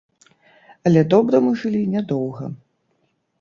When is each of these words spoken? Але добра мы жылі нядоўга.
Але 0.89 1.03
добра 1.13 1.41
мы 1.49 1.51
жылі 1.65 1.83
нядоўга. 1.97 2.51